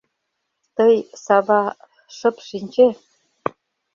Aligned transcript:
—Тый, 0.75 0.95
Сава, 1.23 1.63
шып 2.17 2.35
шинче... 2.47 2.87